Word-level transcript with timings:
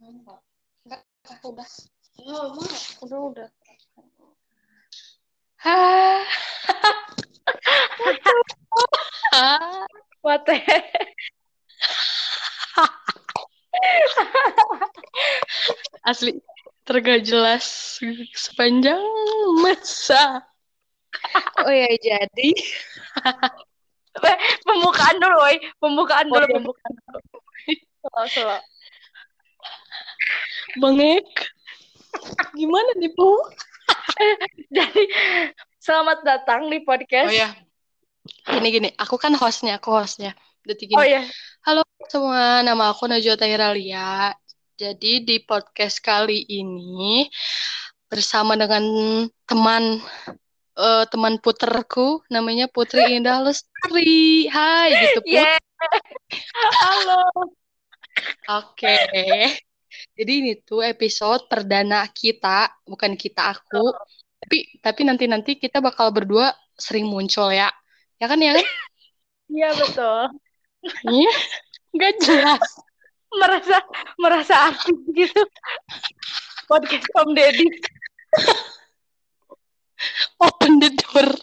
Enggak. 0.00 0.40
Enggak, 0.88 1.00
udah. 1.44 1.68
Oh, 2.24 2.56
udah, 3.04 3.20
udah. 3.28 3.48
Hah. 5.60 6.24
What 10.24 10.44
the 10.44 10.56
Asli 16.08 16.40
tergak 16.88 17.24
jelas 17.28 17.96
sepanjang 18.34 19.00
masa. 19.60 20.44
Oh 21.60 21.68
ya, 21.68 21.90
jadi 22.00 22.48
pembukaan 24.64 25.16
dulu, 25.20 25.36
woy. 25.42 25.56
Pembukaan 25.82 26.26
Oh, 26.30 26.38
dulu, 26.38 26.46
iya. 26.48 26.54
pembukaan 26.56 26.92
dulu. 26.96 27.18
Slow, 28.00 28.26
slow. 28.30 28.60
Bengek. 30.78 31.26
Gimana 32.54 32.90
nih, 33.00 33.10
Bu? 33.16 33.34
Jadi, 34.76 35.02
selamat 35.82 36.22
datang 36.22 36.70
di 36.70 36.78
podcast. 36.86 37.30
Oh 37.30 37.34
ya. 37.34 37.50
Gini 38.46 38.68
gini, 38.70 38.88
aku 38.94 39.18
kan 39.18 39.34
hostnya, 39.34 39.80
aku 39.80 39.90
hostnya. 39.90 40.36
Detik 40.62 40.92
Oh 40.94 41.02
gini. 41.02 41.16
ya, 41.18 41.22
Halo 41.64 41.82
semua, 42.06 42.60
nama 42.62 42.92
aku 42.92 43.08
Najwa 43.08 43.34
Tahiralia. 43.34 44.36
Jadi 44.78 45.24
di 45.24 45.36
podcast 45.42 45.98
kali 46.00 46.44
ini 46.46 47.26
bersama 48.08 48.56
dengan 48.56 48.82
teman 49.44 50.00
eh, 50.76 51.04
teman 51.08 51.36
puterku 51.40 52.24
namanya 52.32 52.68
Putri 52.68 53.02
Indah 53.16 53.42
Lestari. 53.42 54.46
Hai 54.48 54.88
gitu 55.08 55.20
Put. 55.24 55.32
yeah. 55.32 55.58
Halo. 56.84 57.24
Oke. 58.60 59.64
Jadi 60.20 60.32
ini 60.44 60.52
tuh 60.60 60.84
episode 60.84 61.48
perdana 61.48 62.04
kita, 62.12 62.68
bukan 62.84 63.16
kita 63.16 63.56
aku. 63.56 63.88
Tapi 64.36 64.76
tapi 64.84 65.00
nanti-nanti 65.08 65.56
kita 65.56 65.80
bakal 65.80 66.12
berdua 66.12 66.52
sering 66.76 67.08
muncul 67.08 67.48
ya. 67.48 67.72
Ya 68.20 68.28
kan 68.28 68.36
ya 68.36 68.60
kan? 68.60 68.64
Iya, 69.50 69.74
betul. 69.74 70.30
Iya. 71.10 71.32
Nggak 71.96 72.12
jelas. 72.22 72.62
Merasa 73.34 73.82
merasa 74.14 74.54
artis 74.70 74.94
gitu. 75.10 75.42
Podcast 76.70 77.10
Om 77.18 77.34
Deddy. 77.34 77.66
Open 80.46 80.78
the 80.78 80.94
door. 80.94 81.34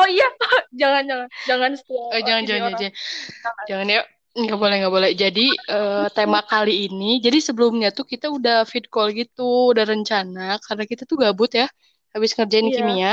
Oh 0.00 0.08
iya, 0.08 0.24
jangan 0.72 1.04
jangan 1.04 1.28
jangan 1.44 1.70
setelah 1.76 2.08
Eh, 2.16 2.22
jangan, 2.24 2.42
jangan, 2.48 2.72
orang. 2.72 2.80
jangan, 2.80 3.64
jangan 3.68 3.86
ya. 3.92 4.00
Nggak 4.38 4.54
boleh, 4.54 4.76
nggak 4.78 4.94
boleh. 4.94 5.10
Jadi 5.18 5.50
eh, 5.50 6.06
tema 6.14 6.38
kali 6.46 6.86
ini, 6.86 7.18
jadi 7.18 7.42
sebelumnya 7.42 7.90
tuh 7.90 8.06
kita 8.06 8.30
udah 8.30 8.62
fit 8.62 8.86
call 8.86 9.10
gitu, 9.10 9.74
udah 9.74 9.82
rencana 9.82 10.62
karena 10.62 10.86
kita 10.86 11.02
tuh 11.02 11.18
gabut 11.18 11.50
ya, 11.50 11.66
habis 12.14 12.38
ngerjain 12.38 12.70
Iya. 12.70 12.74
kimia. 12.78 13.12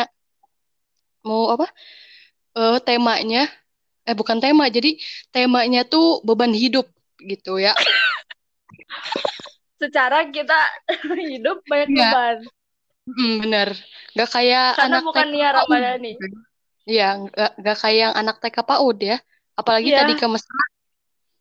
Mau 1.25 1.49
apa? 1.49 1.65
Eh, 2.53 2.77
temanya, 2.85 3.49
eh 4.05 4.13
bukan 4.13 4.37
tema, 4.37 4.69
jadi 4.69 5.01
temanya 5.33 5.81
tuh 5.81 6.21
beban 6.21 6.53
hidup 6.53 6.85
gitu 7.17 7.57
ya. 7.57 7.73
Secara 9.81 10.29
kita 10.29 10.57
hidup 11.33 11.65
banyak 11.65 11.89
Iya. 11.89 12.05
beban. 12.13 12.37
Hmm, 13.05 13.33
bener. 13.41 13.69
Nggak 14.13 14.29
kayak 14.29 14.67
Karena 14.77 14.97
anak 14.97 15.03
bukan 15.05 15.25
TK 15.25 15.33
Nia. 15.33 15.49
Ramadhani. 15.53 16.13
Iya, 16.85 17.07
nggak, 17.17 17.51
nggak 17.61 17.77
kayak 17.81 17.97
yang 17.97 18.13
anak 18.13 18.35
TK 18.41 18.57
PAUD 18.61 18.97
ya. 19.01 19.17
Apalagi 19.57 19.89
Iya. 19.89 20.05
tadi 20.05 20.13
ke 20.17 20.25
mesra. 20.29 20.63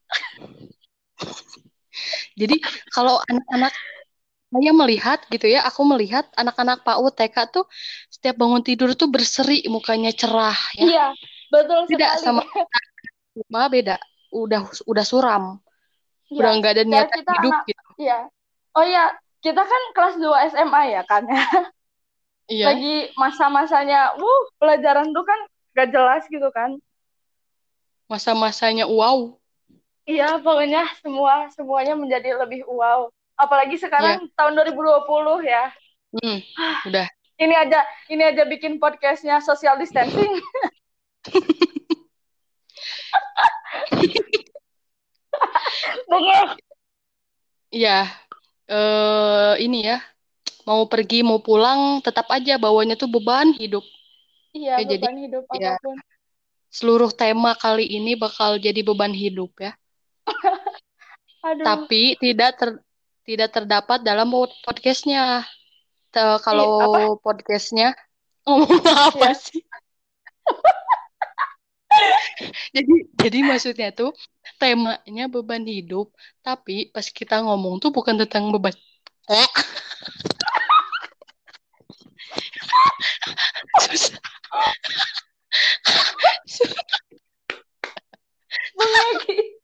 Jadi 2.41 2.57
kalau 2.91 3.23
anak-anak 3.23 3.73
saya 4.55 4.71
melihat 4.71 5.19
gitu 5.35 5.51
ya, 5.51 5.67
aku 5.67 5.83
melihat 5.83 6.31
anak-anak 6.39 6.87
PAUD 6.87 7.11
TK 7.19 7.37
tuh 7.51 7.67
setiap 8.07 8.39
bangun 8.39 8.63
tidur 8.63 8.95
tuh 8.95 9.11
berseri, 9.11 9.67
mukanya 9.67 10.15
cerah 10.15 10.55
ya. 10.79 10.87
Iya, 10.87 11.07
betul 11.51 11.91
Tidak 11.91 12.23
sekali. 12.23 12.23
sama 12.23 12.43
rumah 13.35 13.67
beda. 13.75 13.97
Udah 14.35 14.67
udah 14.87 15.05
suram, 15.07 15.45
Iya. 16.31 16.39
udah 16.39 16.51
nggak 16.59 16.73
ada 16.75 16.83
Kayak 16.83 16.91
niatan 16.91 17.19
kita 17.19 17.33
hidup 17.39 17.53
anak- 17.55 17.67
gitu. 17.67 17.85
Iya. 17.99 18.19
Oh 18.75 18.85
iya, 18.87 19.05
kita 19.39 19.63
kan 19.63 19.83
kelas 19.95 20.15
2 20.19 20.39
SMA 20.51 20.83
ya 20.91 21.03
kan. 21.07 21.23
Iya. 22.51 22.67
Lagi 22.75 22.95
masa-masanya, 23.15 24.19
wuh, 24.19 24.43
pelajaran 24.59 25.11
tuh 25.11 25.25
kan 25.25 25.41
gak 25.75 25.91
jelas 25.91 26.23
gitu 26.29 26.47
kan. 26.53 26.77
Masa-masanya 28.07 28.85
wow. 28.85 29.35
Iya, 30.05 30.37
pokoknya 30.45 30.85
semua 31.01 31.49
semuanya 31.57 31.97
menjadi 31.97 32.37
lebih 32.37 32.69
wow. 32.69 33.09
Apalagi 33.35 33.81
sekarang 33.81 34.29
tahun 34.37 34.53
2020 34.53 35.43
ya. 35.43 35.73
Hmm, 36.15 36.39
udah. 36.87 37.07
Ini 37.35 37.55
aja 37.59 37.81
ini 38.07 38.23
aja 38.23 38.47
bikin 38.47 38.79
podcastnya 38.79 39.43
social 39.43 39.75
distancing. 39.81 40.39
Bengek. 46.09 46.49
Iya. 47.75 47.99
Eh 48.71 49.55
ini 49.65 49.89
ya. 49.89 49.99
Mau 50.65 50.89
pergi 50.89 51.21
mau 51.21 51.41
pulang 51.45 52.01
tetap 52.01 52.25
aja 52.33 52.57
bawanya 52.57 52.97
tuh 52.97 53.11
beban 53.11 53.53
hidup. 53.53 53.85
Iya, 54.55 54.81
Ya, 54.81 54.87
jadi- 54.87 55.05
beban 55.05 55.19
hidup 55.21 55.45
ya. 55.59 55.77
apa 55.77 55.83
pun. 55.85 55.97
Seluruh 56.75 57.11
tema 57.15 57.55
kali 57.55 57.87
ini 57.87 58.17
bakal 58.19 58.59
jadi 58.59 58.81
beban 58.83 59.13
hidup 59.13 59.53
ya. 59.61 59.77
Aduh. 61.45 61.65
Tapi 61.65 62.17
tidak 62.17 62.51
ter 62.57 62.71
tidak 63.25 63.51
terdapat 63.53 64.01
dalam 64.01 64.29
pod- 64.33 64.57
podcastnya. 64.65 65.45
Te- 66.09 66.41
kalau 66.41 66.71
apa? 66.81 67.21
podcastnya 67.21 67.93
ngomong 68.49 68.81
apa 68.85 69.29
Iya. 69.33 69.37
sih? 69.37 69.63
jadi 72.75 72.95
jadi 73.15 73.39
maksudnya 73.47 73.89
tuh 73.95 74.11
temanya 74.59 75.31
beban 75.31 75.63
hidup, 75.63 76.11
tapi 76.43 76.91
pas 76.91 77.07
kita 77.07 77.39
ngomong 77.47 77.79
tuh 77.79 77.95
bukan 77.95 78.19
tentang 78.19 78.51
beban. 78.51 78.75
Eh. 79.31 79.49
Susah. 83.81 84.19
Bengek. 88.77 89.55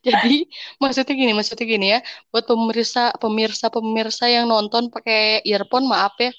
Jadi 0.08 0.48
maksudnya 0.80 1.12
gini, 1.12 1.32
maksudnya 1.36 1.66
gini 1.68 1.86
ya, 1.92 2.00
buat 2.32 2.48
pemirsa 2.48 3.12
pemirsa 3.20 3.68
pemirsa 3.68 4.24
yang 4.32 4.48
nonton 4.48 4.88
pakai 4.88 5.44
earphone, 5.44 5.84
maaf 5.84 6.16
ya, 6.16 6.32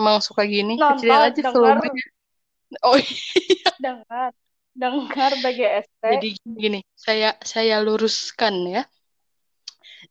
emang 0.00 0.24
suka 0.24 0.48
gini, 0.48 0.80
Nonton, 0.80 0.96
kecilin 0.96 1.20
aja 1.28 1.42
volumenya. 1.52 2.06
Oh 2.80 2.96
iya. 2.96 3.68
Dengar. 3.76 4.30
Dengar 4.72 5.30
BGST. 5.44 6.00
Jadi 6.00 6.28
gini, 6.40 6.80
saya 6.96 7.36
saya 7.44 7.84
luruskan 7.84 8.54
ya. 8.64 8.82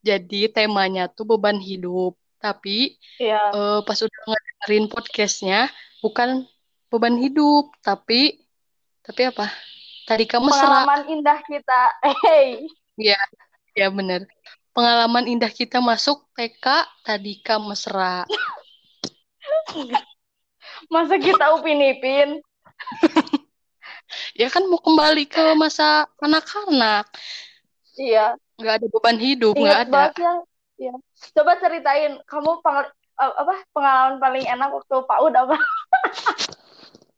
Jadi 0.06 0.46
temanya 0.54 1.10
tuh 1.10 1.26
beban 1.26 1.58
hidup, 1.58 2.14
tapi 2.38 3.02
Iya. 3.18 3.50
eh, 3.50 3.80
pas 3.82 3.98
udah 3.98 4.22
ngedengerin 4.30 4.86
podcastnya 4.94 5.60
bukan 6.06 6.46
beban 6.94 7.18
hidup, 7.18 7.74
tapi 7.82 8.46
tapi 9.02 9.22
apa? 9.26 9.50
Tadi 10.06 10.30
kamu 10.30 10.54
Pengalaman 10.54 11.02
indah 11.10 11.40
kita. 11.50 11.82
Hey. 12.26 12.70
Ya 13.02 13.18
bener. 13.90 14.30
Pengalaman 14.72 15.28
indah 15.28 15.52
kita 15.52 15.84
masuk 15.84 16.24
TK, 16.32 16.64
tadi 17.04 17.44
kamu 17.44 17.76
mesra. 17.76 18.24
Masa 20.94 21.18
kita 21.18 21.58
upin 21.58 21.82
ipin? 21.82 22.30
Ya 24.36 24.52
kan 24.52 24.68
mau 24.68 24.76
kembali 24.76 25.24
ke 25.24 25.56
masa 25.56 26.04
kanak-kanak, 26.20 27.08
Iya. 27.96 28.36
nggak 28.60 28.84
ada 28.84 28.88
beban 28.92 29.16
hidup, 29.16 29.56
nggak 29.56 29.72
Ingat 29.72 29.88
ada. 29.88 29.94
banget 29.96 30.14
ya. 30.20 30.34
Iya. 30.76 30.94
Coba 31.32 31.52
ceritain 31.56 32.20
kamu 32.28 32.60
peng- 32.60 32.92
eh, 32.92 33.34
apa 33.40 33.56
pengalaman 33.72 34.20
paling 34.20 34.44
enak 34.44 34.68
waktu 34.68 34.96
PAUD 35.08 35.34
apa? 35.36 35.56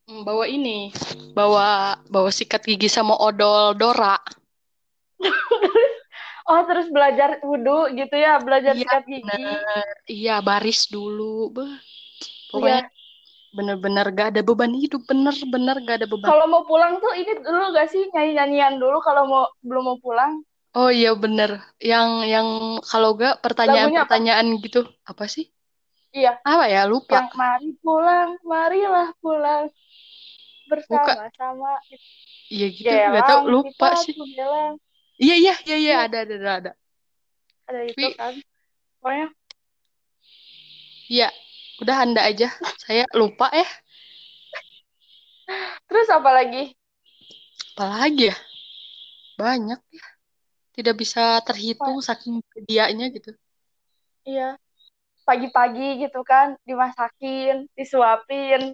Hmm, 0.03 0.21
Bawa 0.21 0.45
ini, 0.45 0.91
bawa 1.31 1.95
bawa 2.11 2.27
sikat 2.27 2.67
gigi 2.67 2.91
sama 2.91 3.15
odol 3.17 3.73
Dora. 3.73 4.19
Oh, 6.43 6.59
terus 6.67 6.91
belajar 6.91 7.39
wudhu 7.39 7.95
gitu 7.95 8.15
ya, 8.19 8.35
belajar 8.43 8.75
Iya, 8.75 8.83
sikat 8.83 9.03
gigi. 9.07 9.23
Bener. 9.23 9.95
Iya, 10.11 10.35
baris 10.43 10.91
dulu. 10.91 11.55
Iya. 11.55 11.79
Pokoknya 12.51 12.81
bener-bener 13.53 14.05
gak 14.11 14.27
ada 14.35 14.41
beban 14.43 14.73
hidup, 14.75 15.07
bener-bener 15.07 15.79
gak 15.87 16.03
ada 16.03 16.07
beban. 16.09 16.27
Kalau 16.27 16.45
mau 16.51 16.67
pulang 16.67 16.99
tuh 16.99 17.15
ini 17.15 17.31
dulu 17.39 17.71
gak 17.71 17.87
sih 17.95 18.11
nyanyi-nyanyian 18.11 18.75
dulu 18.75 18.99
kalau 18.99 19.23
mau 19.23 19.43
belum 19.63 19.83
mau 19.87 19.97
pulang? 20.03 20.43
Oh 20.75 20.89
iya 20.91 21.15
bener. 21.15 21.63
Yang 21.79 22.09
yang 22.27 22.47
kalau 22.83 23.15
gak 23.15 23.39
pertanyaan-pertanyaan 23.39 24.57
gitu. 24.59 24.83
Apa 25.07 25.31
sih? 25.31 25.47
Iya, 26.11 26.43
Apa 26.43 26.67
ya? 26.67 26.83
Lupa. 26.91 27.23
yang 27.23 27.29
mari 27.39 27.71
pulang, 27.79 28.35
marilah 28.43 29.15
pulang 29.23 29.71
bersama-sama. 30.67 31.79
Iya 32.51 32.67
gitu, 32.67 32.89
gak 32.91 33.23
tau. 33.31 33.47
Lupa 33.47 33.95
sih. 33.95 34.11
gelang. 34.11 34.75
Iya, 35.23 35.35
iya, 35.39 35.53
iya, 35.63 35.75
iya. 35.77 35.77
Iya. 35.79 35.97
Ada, 36.05 36.17
ada, 36.21 36.33
ada, 36.35 36.51
ada. 36.59 36.71
ada 37.65 37.79
itu 37.87 37.95
Tapi- 37.95 38.15
kan 38.19 38.33
pokoknya 38.99 39.27
Ya, 41.07 41.29
udah 41.79 41.97
anda 41.99 42.21
aja. 42.23 42.47
Saya 42.79 43.07
lupa 43.13 43.47
ya. 43.51 43.67
terus 45.85 46.07
apa 46.09 46.31
lagi 46.33 46.71
Apalagi 47.75 48.31
ya? 48.31 48.37
Banyak 49.35 49.79
ya. 49.91 50.05
Tidak 50.73 50.95
bisa 50.95 51.37
terhitung 51.43 52.01
saking 52.01 52.41
dianya 52.65 53.07
gitu. 53.09 53.31
iya 54.23 54.55
pagi-pagi 55.23 55.99
gitu 55.99 56.23
kan 56.23 56.55
dimasakin 56.63 57.67
disuapin 57.75 58.71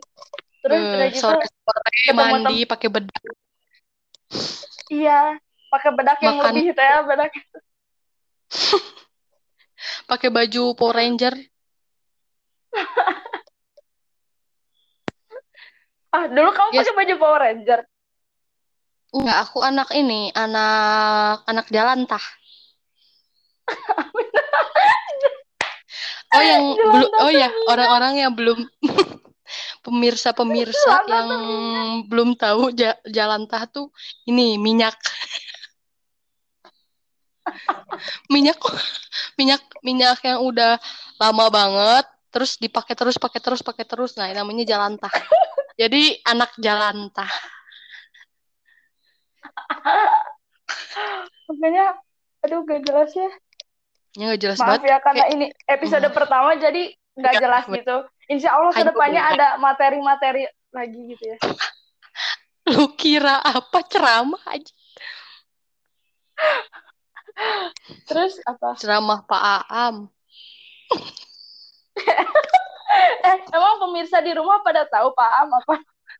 terus 0.62 0.78
Eh, 0.80 0.94
udah 0.94 1.08
gitu 1.10 1.22
sore-sore 1.26 1.90
ketemu 1.92 2.22
mandi 2.22 2.58
pakai 2.66 2.90
bedak. 2.90 3.24
iya 4.90 5.38
pakai 5.70 5.90
bedak 5.94 6.20
yang 6.20 6.38
Makan. 6.38 6.54
lebih 6.54 6.74
teh 6.74 6.90
bedak 7.06 7.32
Pakai 10.10 10.28
baju 10.28 10.76
Power 10.76 10.96
Ranger. 10.98 11.34
ah 16.10 16.26
dulu 16.26 16.50
kamu 16.52 16.70
Yes. 16.74 16.82
pakai 16.84 16.96
baju 16.98 17.14
Power 17.18 17.40
Ranger 17.40 17.80
Enggak, 19.10 19.38
aku 19.42 19.66
anak 19.66 19.90
ini, 19.98 20.30
anak 20.38 21.42
anak 21.46 21.66
jalan 21.70 22.06
tah. 22.06 22.22
Oh 26.30 26.46
yang 26.46 26.78
belum, 26.78 27.10
oh 27.26 27.32
ya 27.34 27.50
orang-orang 27.66 28.22
yang 28.22 28.38
belum 28.38 28.62
pemirsa-pemirsa 29.82 31.10
yang 31.10 31.30
belum 32.06 32.38
tahu 32.38 32.70
ja- 32.70 33.02
jalan 33.10 33.50
tah 33.50 33.66
tuh 33.66 33.90
ini 34.30 34.62
minyak, 34.62 34.94
minyak, 38.28 38.60
minyak, 39.36 39.62
minyak 39.80 40.20
yang 40.22 40.40
udah 40.40 40.78
lama 41.18 41.46
banget, 41.48 42.06
terus 42.30 42.56
dipakai 42.56 42.94
terus, 42.94 43.16
pakai 43.16 43.40
terus, 43.40 43.60
pakai 43.60 43.84
terus. 43.84 44.14
Nah, 44.16 44.30
namanya 44.30 44.64
jalan 44.66 44.96
tah. 44.96 45.12
Jadi 45.76 46.20
anak 46.24 46.52
jalan 46.58 47.10
tah. 47.10 47.30
makanya 51.50 51.98
aduh 52.40 52.62
gak 52.64 52.82
jelas 52.84 53.10
ya 53.12 53.30
Ya 54.12 54.24
nggak 54.26 54.42
jelas 54.42 54.58
maaf 54.58 54.70
banget. 54.76 54.90
ya 54.90 54.98
karena 55.00 55.22
Kayak- 55.22 55.34
ini 55.34 55.46
episode 55.68 56.02
Hmm. 56.04 56.16
pertama 56.16 56.50
jadi 56.56 56.84
nggak 57.16 57.36
jelas 57.38 57.64
gitu 57.68 57.98
Insya 58.28 58.50
Allah 58.52 58.72
ke 58.72 58.84
depannya 58.84 59.22
ada 59.24 59.48
materi-materi 59.58 60.46
lagi 60.70 61.00
gitu 61.08 61.24
ya 61.26 61.38
Lu 62.70 62.94
kira 62.94 63.38
apa 63.40 63.82
ceramah 63.84 64.42
aja? 64.46 64.70
terus 68.10 68.38
apa 68.46 68.76
Ceramah 68.78 69.24
Pak 69.26 69.44
Aam. 69.68 69.96
eh 73.30 73.38
emang 73.54 73.76
pemirsa 73.86 74.24
di 74.24 74.34
rumah 74.34 74.64
pada 74.66 74.88
tahu 74.88 75.14
Pak 75.14 75.32
Am 75.46 75.50
apa 75.54 75.76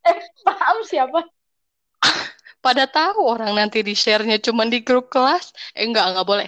eh 0.10 0.18
Pak 0.46 0.60
Am 0.60 0.78
siapa 0.86 1.20
Pada 2.66 2.92
tahu 2.92 3.24
orang 3.24 3.56
nanti 3.56 3.80
di 3.80 3.96
share-nya 3.96 4.36
cuman 4.44 4.68
di 4.68 4.84
grup 4.84 5.08
kelas. 5.08 5.56
Eh 5.72 5.88
enggak, 5.88 6.12
enggak 6.12 6.28
boleh. 6.28 6.48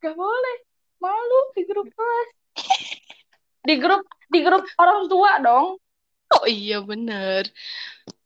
Gak 0.00 0.16
boleh 0.16 0.56
malu 0.96 1.40
di 1.52 1.62
grup 1.68 1.88
kelas 1.92 2.28
di 3.66 3.74
grup 3.76 4.02
di 4.32 4.40
grup 4.40 4.64
orang 4.80 5.00
tua 5.10 5.30
dong 5.42 5.76
Oh 6.26 6.42
iya 6.50 6.82
bener. 6.82 7.46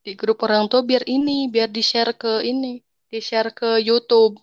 Di 0.00 0.16
grup 0.16 0.40
orang 0.40 0.72
tua 0.72 0.80
biar 0.80 1.04
ini, 1.04 1.52
biar 1.52 1.68
di-share 1.68 2.16
ke 2.16 2.40
ini. 2.48 2.80
Di-share 3.12 3.52
ke 3.52 3.76
YouTube. 3.76 4.40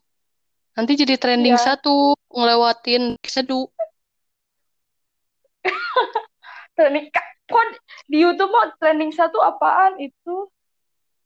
Nanti 0.77 0.93
jadi 0.93 1.17
trending 1.17 1.57
Iya. 1.57 1.73
satu, 1.73 2.13
ngelewatin 2.29 3.17
sedu. 3.25 3.65
trending 6.77 7.09
kok 7.47 7.63
di 8.05 8.21
YouTube 8.21 8.53
mau 8.53 8.69
trending 8.77 9.09
satu 9.09 9.41
apaan 9.41 9.97
itu 9.97 10.45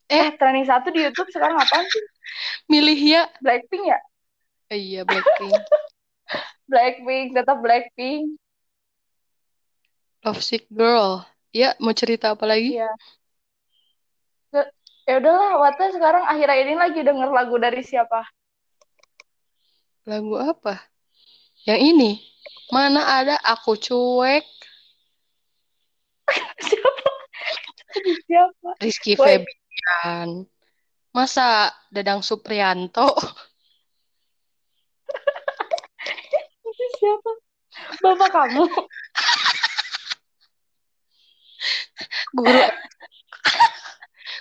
Eh. 0.07 0.17
eh 0.17 0.31
trending 0.33 0.63
satu 0.63 0.87
di 0.89 1.03
YouTube 1.03 1.27
sekarang 1.29 1.57
apaan 1.57 1.83
sih 1.83 2.03
Milih 2.71 2.95
ya. 2.95 3.23
Blackpink 3.39 3.85
ya 3.85 3.99
Eh, 4.71 4.79
iya, 4.79 5.01
Blackpink. 5.03 5.51
Blackpink 6.71 7.35
tetap 7.35 7.59
Blackpink 7.59 8.39
Love 10.21 10.39
Sick 10.39 10.63
Girl. 10.69 11.25
Ya, 11.51 11.75
mau 11.75 11.91
cerita 11.91 12.31
apa 12.31 12.45
lagi? 12.45 12.77
Iya. 12.77 12.87
Ya 15.03 15.17
udahlah, 15.17 15.57
Wata 15.57 15.89
sekarang 15.89 16.23
akhir-akhir 16.23 16.65
ini 16.69 16.77
lagi 16.77 17.01
denger 17.01 17.27
lagu 17.27 17.57
dari 17.57 17.81
siapa? 17.81 18.21
Lagu 20.09 20.33
apa? 20.37 20.81
Yang 21.69 21.79
ini. 21.93 22.11
Mana 22.73 23.21
ada 23.21 23.35
aku 23.45 23.77
cuek. 23.77 24.45
siapa? 26.67 27.09
siapa? 28.25 28.69
Rizky. 28.81 29.13
Febian. 29.13 30.49
Masa 31.11 31.69
Dadang 31.91 32.23
Suprianto? 32.25 33.13
Itu 36.65 36.85
siapa? 36.97 37.31
Bapak 38.01 38.29
kamu. 38.31 38.63
Guru 42.31 42.61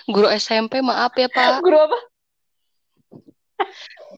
Guru 0.09 0.27
SMP, 0.33 0.81
maaf 0.81 1.13
ya 1.13 1.29
Pak. 1.29 1.61
Guru 1.61 1.77
apa? 1.77 2.10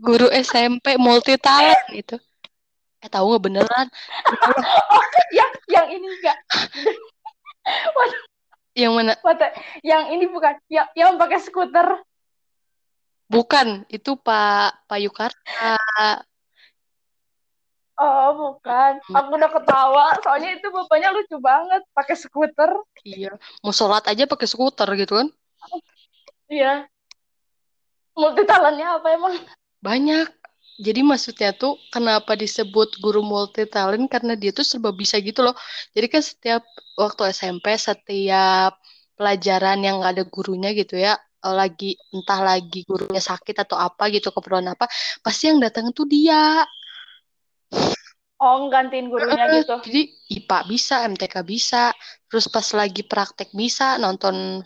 Guru 0.01 0.27
SMP 0.33 0.97
multi 0.97 1.37
talent 1.37 1.85
itu. 1.93 2.17
Eh 3.03 3.09
tahu 3.11 3.35
nggak 3.35 3.43
beneran? 3.43 3.87
Oh, 3.89 5.03
yang 5.37 5.51
yang 5.67 5.87
ini 5.91 6.07
enggak. 6.07 6.37
Yang 8.73 8.91
mana? 8.97 9.13
Wata, 9.21 9.53
yang 9.85 10.09
ini 10.17 10.25
bukan. 10.25 10.57
Yang 10.65 10.89
yang 10.97 11.13
pakai 11.21 11.37
skuter. 11.45 12.01
Bukan, 13.29 13.85
itu 13.85 14.17
Pak 14.17 14.89
Pak 14.89 14.97
Yukarta. 14.97 15.77
Oh, 17.93 18.29
bukan. 18.33 18.97
Aku 19.13 19.29
udah 19.37 19.51
ketawa, 19.53 20.17
soalnya 20.25 20.57
itu 20.57 20.65
bapaknya 20.73 21.13
lucu 21.13 21.37
banget, 21.37 21.85
pakai 21.93 22.17
skuter. 22.17 22.71
Iya, 23.05 23.37
mau 23.61 23.69
sholat 23.69 24.09
aja 24.09 24.25
pakai 24.25 24.49
skuter 24.49 24.89
gitu 24.97 25.21
kan? 25.21 25.27
Iya. 26.49 26.89
Multi 28.13 28.43
talentnya 28.45 29.01
apa 29.01 29.07
emang? 29.13 29.33
Banyak. 29.81 30.27
Jadi 30.81 31.05
maksudnya 31.05 31.53
tuh 31.53 31.77
kenapa 31.93 32.33
disebut 32.33 32.97
guru 32.97 33.21
multi 33.21 33.69
talent 33.69 34.09
karena 34.09 34.33
dia 34.33 34.49
tuh 34.49 34.65
serba 34.65 34.89
bisa 34.89 35.21
gitu 35.21 35.45
loh. 35.45 35.53
Jadi 35.93 36.07
kan 36.09 36.23
setiap 36.25 36.65
waktu 36.97 37.29
SMP 37.29 37.77
setiap 37.77 38.81
pelajaran 39.13 39.85
yang 39.85 40.01
nggak 40.01 40.13
ada 40.17 40.25
gurunya 40.25 40.73
gitu 40.73 40.97
ya 40.97 41.13
lagi 41.43 41.99
entah 42.15 42.39
lagi 42.39 42.87
gurunya 42.87 43.19
sakit 43.19 43.67
atau 43.67 43.75
apa 43.75 44.07
gitu 44.09 44.31
keperluan 44.31 44.71
apa 44.71 44.87
pasti 45.19 45.51
yang 45.51 45.59
datang 45.59 45.91
tuh 45.91 46.07
dia. 46.07 46.65
Oh, 48.39 48.67
gantiin 48.67 49.07
gurunya 49.13 49.45
gitu. 49.47 49.75
Jadi 49.87 50.01
IPA 50.41 50.57
bisa, 50.67 50.95
MTK 51.07 51.35
bisa, 51.47 51.83
terus 52.27 52.49
pas 52.51 52.65
lagi 52.75 53.05
praktek 53.07 53.55
bisa 53.55 53.95
nonton 53.99 54.63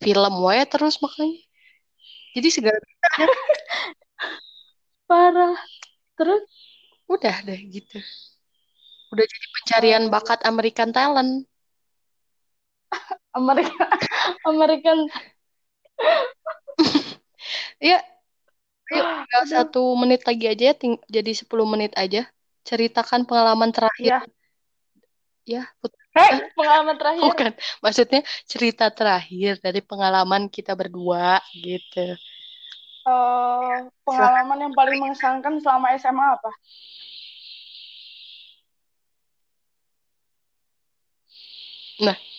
film 0.00 0.34
wae 0.40 0.64
terus 0.64 1.00
makanya. 1.02 1.47
Jadi 2.36 2.48
segala 2.52 2.78
Parah. 5.08 5.56
Terus 6.18 6.42
udah 7.14 7.36
deh 7.46 7.60
gitu. 7.74 7.98
Udah 9.12 9.26
jadi 9.32 9.46
pencarian 9.54 10.04
bakat 10.14 10.40
American 10.50 10.90
talent. 10.96 11.32
Amerika 13.38 13.84
American 14.46 15.08
Ya, 17.80 17.98
Yuk, 18.94 19.04
tinggal 19.24 19.44
satu 19.54 19.80
menit 20.02 20.20
lagi 20.28 20.44
aja 20.52 20.64
ya, 20.70 20.74
ting- 20.82 21.02
jadi 21.16 21.30
10 21.40 21.66
menit 21.72 21.92
aja. 22.02 22.20
Ceritakan 22.68 23.22
pengalaman 23.28 23.70
terakhir. 23.76 24.04
Iya. 24.12 24.18
Ya, 25.52 25.60
put- 25.80 25.96
Hei, 26.18 26.50
pengalaman 26.58 26.96
terakhir. 26.98 27.22
bukan. 27.22 27.52
Maksudnya 27.78 28.20
cerita 28.42 28.90
terakhir 28.90 29.62
dari 29.62 29.78
pengalaman 29.78 30.50
kita 30.50 30.74
berdua 30.74 31.38
gitu. 31.54 32.18
Eh, 33.08 33.76
pengalaman 34.02 34.68
yang 34.68 34.74
paling 34.74 34.98
mengesankan 34.98 35.62
selama 35.62 35.94
SMA 35.94 36.26
apa? 36.34 36.50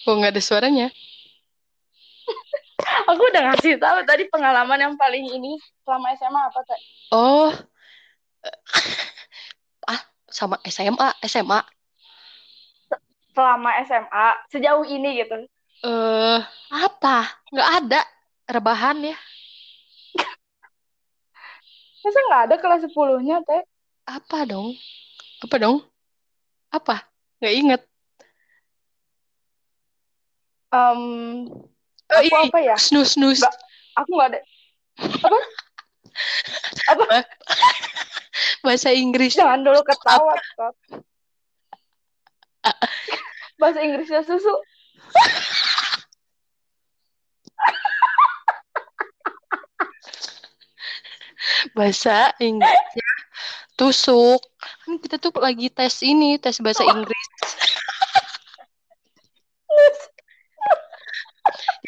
Kok 0.10 0.18
nggak 0.18 0.34
ada 0.34 0.42
suaranya? 0.42 0.88
Aku 3.14 3.22
udah 3.30 3.54
ngasih 3.54 3.78
tahu 3.78 4.02
tadi 4.10 4.26
pengalaman 4.26 4.82
yang 4.82 4.96
paling 4.98 5.22
ini 5.22 5.54
selama 5.86 6.18
SMA 6.18 6.42
apa 6.50 6.60
teh? 6.66 6.82
Oh, 7.14 7.54
ah, 9.94 10.02
sama 10.26 10.58
SMA, 10.66 11.14
SMA. 11.30 11.62
Selama 13.40 13.72
SMA 13.88 14.28
sejauh 14.52 14.84
ini 14.84 15.24
gitu. 15.24 15.48
Eh, 15.88 16.40
apa? 16.76 17.40
Nggak 17.56 17.70
ada 17.80 18.02
rebahan 18.52 19.00
ya. 19.00 19.16
Masa 22.04 22.20
nggak 22.20 22.44
ada 22.52 22.56
kelas 22.60 22.84
10-nya 22.84 23.40
teh? 23.48 23.64
Apa 24.04 24.44
dong? 24.44 24.76
Apa 25.40 25.56
dong? 25.56 25.88
Apa? 26.68 27.08
Nggak 27.40 27.56
inget. 27.56 27.82
Em, 30.76 31.02
Oh, 32.12 32.20
aku 32.20 32.28
ini. 32.28 32.44
apa 32.52 32.60
ya? 32.60 32.76
Snus, 32.76 33.16
snus. 33.16 33.40
Nggak. 33.40 33.56
Aku 34.04 34.10
nggak 34.20 34.30
ada. 34.36 34.40
Apa? 35.00 35.40
Apa? 36.92 37.04
Bahasa 38.68 38.92
Inggris. 38.92 39.32
Jangan 39.32 39.64
dulu 39.64 39.80
ketawa, 39.88 40.36
Scott. 40.44 40.76
Bahasa 43.60 43.84
Inggrisnya 43.84 44.24
susu. 44.24 44.56
Bahasa 51.76 52.32
Inggrisnya 52.40 53.10
tusuk. 53.76 54.40
Kan 54.84 55.00
kita 55.04 55.20
tuh 55.20 55.36
lagi 55.40 55.68
tes 55.68 56.00
ini, 56.04 56.40
tes 56.40 56.60
bahasa 56.64 56.88
Inggris. 56.88 57.28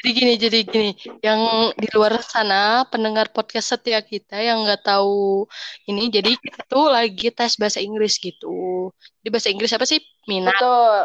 Jadi 0.02 0.10
gini, 0.18 0.34
jadi 0.40 0.60
gini. 0.66 0.92
Yang 1.22 1.42
di 1.78 1.88
luar 1.94 2.18
sana, 2.26 2.88
pendengar 2.90 3.30
podcast 3.30 3.76
setia 3.76 4.02
kita 4.02 4.40
yang 4.40 4.66
nggak 4.66 4.82
tahu 4.82 5.46
ini, 5.86 6.10
jadi 6.10 6.34
kita 6.42 6.66
tuh 6.66 6.90
lagi 6.90 7.30
tes 7.30 7.54
bahasa 7.60 7.78
Inggris 7.78 8.18
gitu. 8.18 8.90
Di 9.22 9.30
bahasa 9.30 9.54
Inggris 9.54 9.72
apa 9.76 9.86
sih? 9.86 10.02
Minat. 10.26 10.58
Betul. 10.58 11.00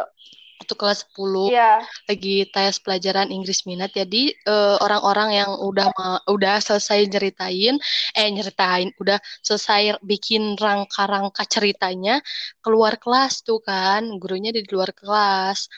Untuk 0.62 0.76
kelas 0.80 1.04
10 1.04 1.52
Iya. 1.52 1.84
lagi 2.08 2.36
tes 2.48 2.80
pelajaran 2.80 3.28
Inggris 3.28 3.62
minat. 3.68 3.92
Jadi 3.92 4.32
eh, 4.32 4.76
orang-orang 4.80 5.28
yang 5.36 5.50
udah 5.60 5.88
ma- 5.96 6.22
udah 6.26 6.56
selesai 6.64 7.06
nyeritain, 7.12 7.76
eh 8.16 8.28
nyeritain, 8.32 8.88
udah 9.00 9.18
selesai 9.44 10.00
bikin 10.02 10.56
rangka-rangka 10.56 11.44
ceritanya, 11.46 12.24
keluar 12.64 12.96
kelas 12.96 13.44
tuh 13.46 13.60
kan, 13.60 14.02
gurunya 14.20 14.50
di 14.54 14.64
luar 14.68 14.90
kelas. 14.96 15.68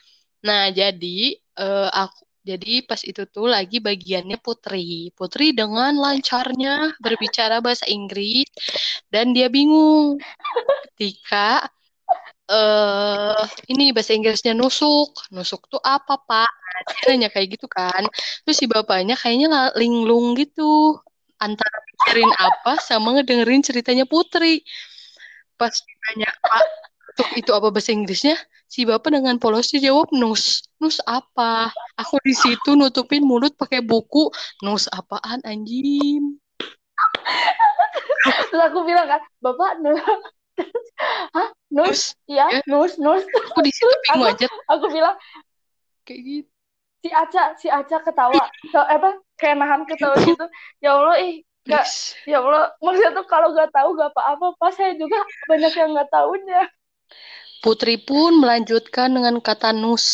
Nah, 0.46 0.70
jadi 0.70 1.34
eh, 1.58 1.88
aku 1.92 2.22
jadi 2.48 2.80
pas 2.88 3.02
itu 3.04 3.28
tuh 3.28 3.44
lagi 3.50 3.76
bagiannya 3.82 4.40
Putri. 4.40 5.12
Putri 5.12 5.52
dengan 5.52 5.92
lancarnya 6.00 6.96
berbicara 6.96 7.60
bahasa 7.60 7.84
Inggris 7.84 8.48
dan 9.12 9.36
dia 9.36 9.52
bingung 9.52 10.16
ketika 10.96 11.68
eh 12.48 13.42
ini 13.72 13.92
bahasa 13.94 14.12
Inggrisnya 14.16 14.52
nusuk. 14.56 15.12
Nusuk 15.34 15.68
tuh 15.72 15.80
apa, 15.84 16.16
Pak? 16.28 16.50
Dia 16.88 17.02
nanya 17.12 17.28
kayak 17.32 17.58
gitu 17.58 17.66
kan. 17.68 18.04
Terus 18.44 18.56
si 18.60 18.66
bapaknya 18.70 19.14
kayaknya 19.18 19.72
linglung 19.76 20.32
gitu 20.40 20.96
antara 21.38 21.76
mikirin 21.92 22.30
apa 22.34 22.80
sama 22.82 23.14
ngedengerin 23.18 23.62
ceritanya 23.62 24.04
Putri. 24.08 24.64
Pas 25.58 25.74
ditanya, 25.74 26.30
Pak, 26.42 26.64
nusuk 27.18 27.28
itu 27.40 27.50
apa 27.54 27.68
bahasa 27.74 27.90
Inggrisnya? 27.92 28.36
Si 28.68 28.84
bapak 28.84 29.10
dengan 29.16 29.40
polosnya 29.40 29.80
jawab 29.80 30.12
nus. 30.12 30.60
Nus 30.76 31.00
apa? 31.08 31.72
Aku 31.96 32.20
di 32.20 32.36
situ 32.36 32.76
nutupin 32.76 33.24
mulut 33.24 33.56
pakai 33.56 33.80
buku. 33.80 34.28
Nus 34.64 34.86
apaan 34.92 35.40
anjing? 35.48 36.36
Terus 38.52 38.62
aku 38.68 38.84
bilang 38.84 39.08
kan, 39.08 39.20
Bapak 39.40 39.80
nus. 39.80 40.00
Hah? 41.36 41.48
Nus? 41.68 41.86
Nus. 41.86 42.00
Iya, 42.26 42.46
Ya. 42.48 42.60
nus, 42.66 42.96
nus. 42.98 43.22
Aku 43.52 43.60
di 43.62 43.70
situ 43.70 43.86
bingung 43.86 44.28
Aku 44.28 44.34
aja 44.34 44.46
aku 44.66 44.84
bilang 44.90 45.16
kayak 46.08 46.20
gitu. 46.24 46.50
si 46.98 47.08
Aca, 47.14 47.42
si 47.60 47.68
Aca 47.70 47.96
ketawa. 48.02 48.42
So, 48.74 48.82
apa? 48.82 49.20
Kayak 49.38 49.56
nahan 49.62 49.82
ketawa 49.86 50.18
gitu. 50.26 50.46
Ya 50.82 50.98
Allah, 50.98 51.16
ih, 51.22 51.46
Please. 51.68 52.16
Ya 52.24 52.40
Allah, 52.40 52.72
maksudnya 52.80 53.12
tuh 53.12 53.26
kalau 53.28 53.52
nggak 53.52 53.68
tahu 53.76 53.92
nggak 53.92 54.10
apa-apa, 54.16 54.56
pas 54.56 54.72
saya 54.72 54.96
juga 54.96 55.20
banyak 55.44 55.72
yang 55.76 55.90
nggak 55.92 56.08
tahunya. 56.08 56.62
Putri 57.60 58.00
pun 58.00 58.40
melanjutkan 58.40 59.12
dengan 59.12 59.36
kata 59.44 59.76
nus. 59.76 60.06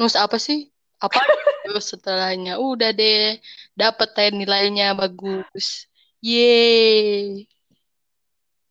Nus 0.00 0.16
apa 0.16 0.40
sih? 0.40 0.72
Apa? 0.96 1.20
Terus 1.68 1.92
setelahnya 1.92 2.56
udah 2.56 2.90
deh, 2.96 3.36
dapet 3.76 4.08
deh 4.16 4.30
nilainya 4.32 4.96
bagus. 4.96 5.84
Yeay. 6.24 7.44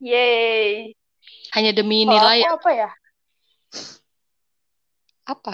Yeay. 0.01 0.97
Hanya 1.53 1.71
demi 1.77 2.09
nilai 2.09 2.41
aku 2.41 2.49
ya. 2.49 2.51
apa 2.57 2.69
ya? 2.73 2.89
Apa? 5.29 5.53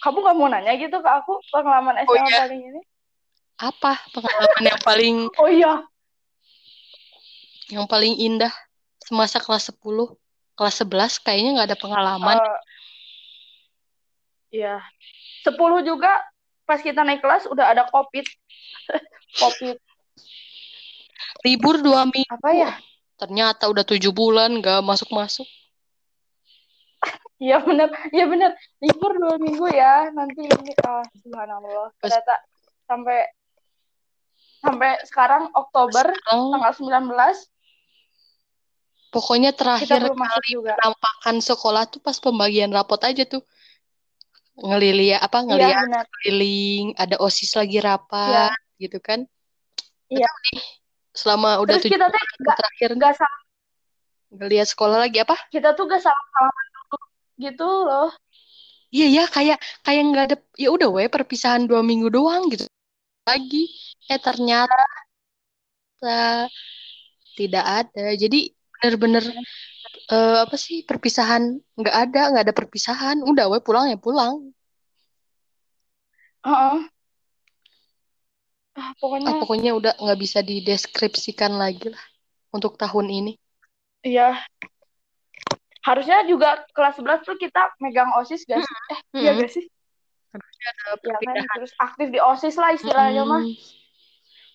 Kamu 0.00 0.24
nggak 0.24 0.36
mau 0.40 0.48
nanya 0.48 0.72
gitu 0.80 0.96
ke 1.04 1.10
aku 1.10 1.36
pengalaman 1.52 2.00
Oh 2.08 2.16
SMA 2.16 2.24
iya, 2.32 2.38
paling 2.48 2.62
ini? 2.64 2.80
apa 3.58 3.98
pengalaman 4.14 4.62
yang 4.62 4.80
paling 4.86 5.16
Oh 5.42 5.50
iya, 5.50 5.82
yang 7.74 7.90
paling 7.90 8.14
indah 8.14 8.54
semasa 9.02 9.42
kelas 9.42 9.74
10? 9.74 9.82
Kelas 10.54 10.78
11 10.86 11.18
kayaknya 11.20 11.50
nggak 11.58 11.68
ada 11.74 11.78
pengalaman. 11.78 12.38
eh 12.38 12.56
iya. 14.62 14.78
10 15.42 15.58
juga 15.82 16.22
pas 16.64 16.78
kita 16.78 17.02
naik 17.02 17.20
kelas 17.20 17.50
udah 17.50 17.74
ada 17.74 17.84
COVID. 17.90 18.26
COVID 19.42 19.87
Libur 21.46 21.78
dua 21.78 22.02
apa 22.04 22.10
minggu. 22.10 22.50
ya? 22.54 22.70
Ternyata 23.18 23.66
udah 23.70 23.84
tujuh 23.86 24.10
bulan 24.14 24.58
nggak 24.58 24.82
masuk-masuk. 24.82 25.46
Iya 27.38 27.62
bener, 27.62 27.86
iya 28.10 28.26
bener. 28.26 28.50
Libur 28.82 29.14
dua 29.14 29.38
minggu 29.38 29.70
ya. 29.70 30.10
Nanti 30.10 30.42
ini 30.42 30.74
ah 30.82 31.06
subhanallah. 31.22 31.94
Ternyata 32.02 32.34
sampai 32.90 33.30
sampai 34.58 34.90
sekarang 35.06 35.46
Oktober 35.54 36.10
sekarang 36.18 36.50
tanggal 36.50 36.72
19 36.74 37.46
pokoknya 39.08 39.56
terakhir 39.56 40.12
masuk 40.12 40.20
kali 40.20 40.48
juga. 40.52 40.72
penampakan 40.76 41.36
sekolah 41.40 41.88
tuh 41.88 42.00
pas 42.02 42.16
pembagian 42.20 42.68
rapot 42.74 43.00
aja 43.00 43.24
tuh. 43.24 43.40
Ngelilia 44.58 45.22
apa 45.22 45.40
Iya 45.40 45.46
ngeliat 45.46 45.74
benar. 45.86 46.04
keliling, 46.10 46.86
ada 46.98 47.16
OSIS 47.22 47.54
lagi 47.54 47.78
rapat 47.78 48.50
gitu 48.82 48.98
kan. 48.98 49.22
Iya. 50.10 50.26
Selama 51.12 51.58
udah 51.62 51.76
Terus 51.80 51.92
kita 51.94 52.06
tuh 52.08 52.20
nggak 52.42 52.56
terakhir 52.56 52.90
nggak 52.96 53.14
salah, 53.18 53.42
ngeliat 54.34 54.66
sekolah 54.68 54.98
lagi 55.04 55.18
apa? 55.24 55.36
kita 55.48 55.72
tuh 55.72 55.84
gak 55.88 56.02
salah 56.04 56.24
salaman 56.34 56.66
dulu 56.74 56.96
gitu 57.40 57.68
loh. 57.88 58.10
Iya 58.88 59.06
ya 59.20 59.24
kayak 59.28 59.58
kayak 59.84 60.02
nggak 60.08 60.24
ada 60.32 60.36
ya 60.56 60.68
udah 60.72 60.88
weh 60.88 61.08
perpisahan 61.12 61.68
dua 61.68 61.80
minggu 61.84 62.08
doang 62.08 62.48
gitu 62.52 62.64
lagi. 63.28 63.68
Eh 64.08 64.20
ternyata 64.20 64.76
tidak 67.36 67.64
ada. 67.64 68.06
Jadi 68.16 68.52
bener-bener 68.78 69.24
eh, 70.12 70.36
apa 70.44 70.56
sih 70.56 70.76
perpisahan 70.88 71.42
nggak 71.78 71.96
ada 71.96 72.20
nggak 72.32 72.44
ada 72.48 72.54
perpisahan. 72.56 73.16
Udah 73.24 73.44
weh 73.52 73.62
pulang 73.64 73.92
ya 73.92 73.98
pulang. 74.00 74.34
Heeh. 76.44 76.78
Ah, 76.80 76.97
Ah 78.78 78.94
pokoknya 79.02 79.32
pokoknya 79.42 79.70
udah 79.74 79.92
nggak 79.98 80.18
bisa 80.22 80.38
dideskripsikan 80.40 81.58
lagi 81.58 81.90
lah 81.90 82.04
untuk 82.54 82.78
tahun 82.78 83.10
ini. 83.10 83.32
iya 84.06 84.38
harusnya 85.82 86.20
juga 86.28 86.68
kelas 86.76 87.00
11 87.00 87.24
tuh 87.24 87.34
kita 87.40 87.72
megang 87.80 88.12
OSIS 88.20 88.44
gak 88.44 88.60
sih? 88.60 88.76
Eh, 88.92 89.00
iya 89.24 89.30
Mm-mm. 89.32 89.40
gak 89.40 89.50
sih? 89.56 89.64
Harusnya 90.36 90.66
ada 90.68 90.82
Iya 91.00 91.16
kan, 91.24 91.36
terus 91.56 91.72
aktif 91.80 92.06
di 92.12 92.20
OSIS 92.20 92.56
lah 92.60 92.70
istilahnya 92.76 93.22
mah. 93.24 93.40
Mm-mm. 93.40 93.56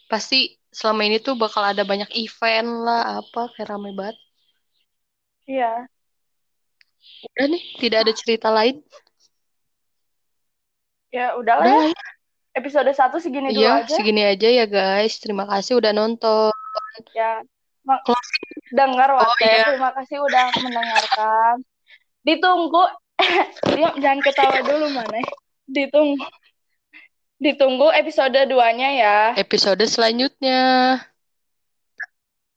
Pasti 0.05 0.53
selama 0.69 1.09
ini 1.09 1.17
tuh 1.17 1.33
bakal 1.33 1.65
ada 1.65 1.81
banyak 1.81 2.09
event 2.13 2.69
lah 2.85 3.25
apa 3.25 3.49
kayak 3.57 3.69
rame 3.73 3.97
banget. 3.97 4.17
Iya. 5.49 5.89
Udah 7.33 7.45
nih 7.49 7.63
tidak 7.81 7.99
ada 8.07 8.13
cerita 8.13 8.47
lain. 8.53 8.79
Ya 11.09 11.33
udahlah 11.37 11.65
Udah 11.65 11.89
ya. 11.89 12.03
Episode 12.53 12.93
1 12.93 13.17
segini 13.17 13.49
dulu 13.49 13.65
Iya, 13.65 13.81
aja. 13.81 13.93
segini 13.97 14.21
aja 14.21 14.45
ya 14.45 14.65
guys. 14.69 15.17
Terima 15.17 15.49
kasih 15.49 15.81
udah 15.81 15.89
nonton. 15.89 16.53
Ya, 17.17 17.41
Closing. 18.05 18.45
dengar 18.69 19.09
Oh 19.13 19.25
Wate. 19.25 19.41
iya, 19.43 19.65
Terima 19.73 19.89
kasih 19.97 20.17
udah 20.21 20.45
mendengarkan. 20.61 21.55
Ditunggu. 22.21 22.83
Diam, 23.73 23.93
jangan 23.97 24.19
ketawa 24.21 24.61
dulu 24.61 24.85
mana. 24.93 25.17
Ditunggu. 25.65 26.25
Ditunggu 27.41 27.89
episode 27.91 28.37
2-nya 28.45 28.89
ya. 28.95 29.17
episode 29.35 29.81
selanjutnya. 29.89 30.61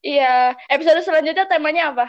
Iya, 0.05 0.55
episode 0.71 1.03
selanjutnya 1.03 1.49
temanya 1.51 1.91
apa? 1.91 2.07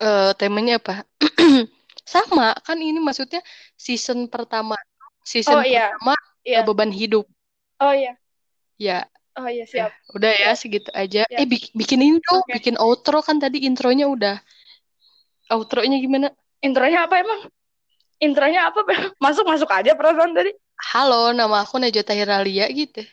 Eh 0.00 0.30
temanya 0.38 0.78
apa? 0.80 1.04
Sama, 2.06 2.54
kan 2.62 2.78
ini 2.78 3.02
maksudnya 3.02 3.42
season 3.74 4.30
pertama. 4.30 4.78
Season 5.26 5.58
Oh 5.58 5.60
iya, 5.60 5.90
pertama 5.90 6.14
iya. 6.46 6.62
beban 6.62 6.94
hidup. 6.94 7.26
Oh 7.82 7.90
iya. 7.92 8.14
Ya, 8.78 9.08
Oh 9.36 9.44
iya, 9.50 9.68
ya. 9.68 9.90
siap. 9.90 9.90
Udah 10.16 10.32
ya, 10.32 10.50
segitu 10.56 10.88
aja. 10.96 11.28
Ya. 11.28 11.36
Eh, 11.36 11.44
bik- 11.44 11.74
bikin 11.76 12.00
ini 12.00 12.16
dong, 12.24 12.40
Oke. 12.46 12.56
bikin 12.56 12.76
outro 12.80 13.20
kan 13.20 13.36
tadi 13.36 13.66
intronya 13.68 14.08
udah. 14.08 14.40
Outronya 15.52 16.00
gimana? 16.00 16.32
Intronya 16.64 17.04
apa 17.04 17.20
emang? 17.20 17.40
Intronya 18.16 18.72
apa? 18.72 18.80
Masuk-masuk 19.20 19.68
aja 19.76 19.92
perasaan 19.92 20.32
tadi. 20.32 20.56
Halo, 20.92 21.36
nama 21.36 21.60
aku 21.64 21.76
Najwa 21.76 22.00
Tahiralia 22.00 22.64
gitu. 22.72 23.04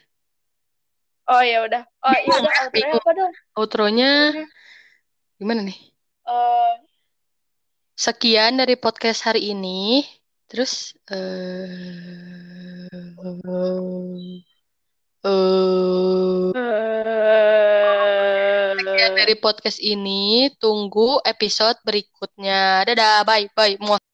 Oh 1.27 1.39
ya 1.43 1.63
udah. 1.63 1.83
Oh 2.03 2.11
iya 2.11 2.35
udah 2.39 2.51
ya, 2.51 2.63
outronya 2.67 2.91
apa 2.99 3.11
dong? 3.15 3.31
Outronya 3.55 4.11
Outronya. 4.31 4.45
Gimana 5.39 5.59
nih? 5.67 5.79
Eh, 6.23 6.73
Sekian 7.95 8.59
dari 8.59 8.75
podcast 8.79 9.23
hari 9.27 9.51
ini. 9.51 10.03
Terus 10.47 10.91
eh 11.07 12.82
eh, 18.83 19.09
dari 19.15 19.35
podcast 19.39 19.79
ini. 19.79 20.51
Tunggu 20.59 21.23
episode 21.23 21.79
berikutnya. 21.87 22.83
Dadah, 22.83 23.23
bye, 23.23 23.47
bye. 23.55 24.01